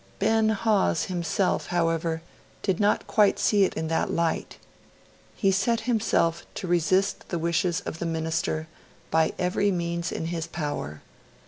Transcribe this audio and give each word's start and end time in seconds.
Ben 0.17 0.49
Hawes 0.49 1.03
himself, 1.13 1.67
however, 1.67 2.23
did 2.63 2.79
not 2.79 3.05
quite 3.05 3.37
see 3.37 3.65
it 3.65 3.75
in 3.75 3.87
that 3.89 4.11
light. 4.11 4.57
He 5.35 5.51
set 5.51 5.81
himself 5.81 6.43
to 6.55 6.65
resist 6.65 7.29
the 7.29 7.37
wishes 7.37 7.81
of 7.81 7.99
the 7.99 8.07
Minister 8.07 8.67
by 9.11 9.31
every 9.37 9.69
means 9.71 10.11
in 10.11 10.25
his 10.33 10.47
power. 10.47 11.03